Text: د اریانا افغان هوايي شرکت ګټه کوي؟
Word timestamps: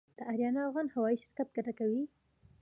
د 0.17 0.19
اریانا 0.29 0.61
افغان 0.67 0.87
هوايي 0.93 1.17
شرکت 1.21 1.47
ګټه 1.55 1.73
کوي؟ 1.79 2.03